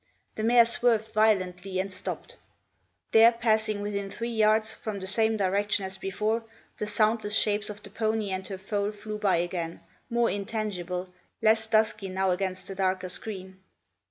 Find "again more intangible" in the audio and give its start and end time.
9.35-11.13